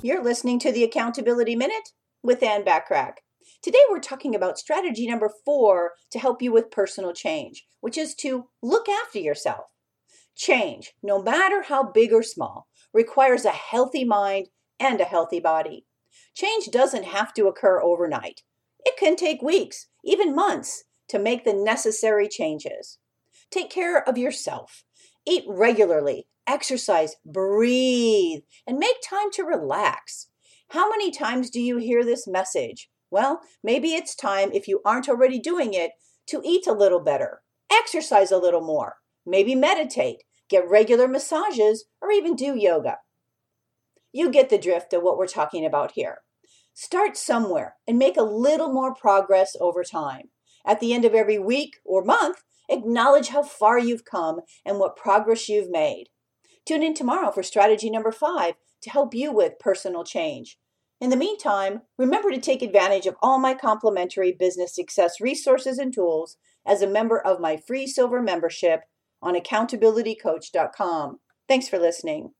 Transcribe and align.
You're 0.00 0.22
listening 0.22 0.60
to 0.60 0.70
the 0.70 0.84
Accountability 0.84 1.56
Minute 1.56 1.88
with 2.22 2.40
Ann 2.40 2.64
Bachrach. 2.64 3.14
Today 3.62 3.80
we're 3.90 3.98
talking 3.98 4.32
about 4.32 4.56
strategy 4.56 5.08
number 5.08 5.28
four 5.44 5.94
to 6.12 6.20
help 6.20 6.40
you 6.40 6.52
with 6.52 6.70
personal 6.70 7.12
change, 7.12 7.66
which 7.80 7.98
is 7.98 8.14
to 8.16 8.46
look 8.62 8.88
after 8.88 9.18
yourself. 9.18 9.64
Change, 10.36 10.94
no 11.02 11.20
matter 11.20 11.62
how 11.62 11.82
big 11.82 12.12
or 12.12 12.22
small, 12.22 12.68
requires 12.94 13.44
a 13.44 13.50
healthy 13.50 14.04
mind 14.04 14.50
and 14.78 15.00
a 15.00 15.04
healthy 15.04 15.40
body. 15.40 15.84
Change 16.32 16.70
doesn't 16.70 17.06
have 17.06 17.34
to 17.34 17.48
occur 17.48 17.82
overnight. 17.82 18.42
It 18.84 18.96
can 18.96 19.16
take 19.16 19.42
weeks, 19.42 19.88
even 20.04 20.32
months, 20.32 20.84
to 21.08 21.18
make 21.18 21.44
the 21.44 21.52
necessary 21.52 22.28
changes. 22.28 22.98
Take 23.50 23.68
care 23.68 24.08
of 24.08 24.16
yourself. 24.16 24.84
Eat 25.28 25.44
regularly, 25.46 26.26
exercise, 26.46 27.16
breathe, 27.26 28.40
and 28.66 28.78
make 28.78 28.96
time 29.06 29.30
to 29.32 29.44
relax. 29.44 30.28
How 30.70 30.88
many 30.88 31.10
times 31.10 31.50
do 31.50 31.60
you 31.60 31.76
hear 31.76 32.02
this 32.02 32.26
message? 32.26 32.88
Well, 33.10 33.42
maybe 33.62 33.88
it's 33.88 34.14
time, 34.14 34.50
if 34.52 34.66
you 34.66 34.80
aren't 34.86 35.08
already 35.08 35.38
doing 35.38 35.74
it, 35.74 35.90
to 36.28 36.40
eat 36.42 36.66
a 36.66 36.72
little 36.72 37.00
better, 37.00 37.42
exercise 37.70 38.32
a 38.32 38.38
little 38.38 38.62
more, 38.62 38.96
maybe 39.26 39.54
meditate, 39.54 40.24
get 40.48 40.66
regular 40.66 41.06
massages, 41.06 41.84
or 42.00 42.10
even 42.10 42.34
do 42.34 42.56
yoga. 42.56 42.98
You 44.12 44.30
get 44.30 44.48
the 44.48 44.56
drift 44.56 44.94
of 44.94 45.02
what 45.02 45.18
we're 45.18 45.26
talking 45.26 45.66
about 45.66 45.92
here. 45.92 46.22
Start 46.72 47.18
somewhere 47.18 47.76
and 47.86 47.98
make 47.98 48.16
a 48.16 48.22
little 48.22 48.72
more 48.72 48.94
progress 48.94 49.56
over 49.60 49.84
time. 49.84 50.30
At 50.64 50.80
the 50.80 50.94
end 50.94 51.04
of 51.04 51.14
every 51.14 51.38
week 51.38 51.76
or 51.84 52.02
month, 52.02 52.44
acknowledge 52.68 53.28
how 53.28 53.42
far 53.42 53.78
you've 53.78 54.04
come 54.04 54.40
and 54.64 54.78
what 54.78 54.96
progress 54.96 55.48
you've 55.48 55.70
made. 55.70 56.06
Tune 56.66 56.82
in 56.82 56.94
tomorrow 56.94 57.30
for 57.30 57.42
strategy 57.42 57.90
number 57.90 58.12
five 58.12 58.54
to 58.82 58.90
help 58.90 59.14
you 59.14 59.32
with 59.32 59.58
personal 59.58 60.04
change. 60.04 60.58
In 61.00 61.10
the 61.10 61.16
meantime, 61.16 61.82
remember 61.96 62.30
to 62.30 62.40
take 62.40 62.60
advantage 62.60 63.06
of 63.06 63.16
all 63.22 63.38
my 63.38 63.54
complimentary 63.54 64.32
business 64.32 64.74
success 64.74 65.20
resources 65.20 65.78
and 65.78 65.94
tools 65.94 66.36
as 66.66 66.82
a 66.82 66.86
member 66.86 67.18
of 67.18 67.40
my 67.40 67.56
free 67.56 67.86
silver 67.86 68.20
membership 68.20 68.80
on 69.22 69.34
accountabilitycoach.com. 69.34 71.20
Thanks 71.48 71.68
for 71.68 71.78
listening. 71.78 72.32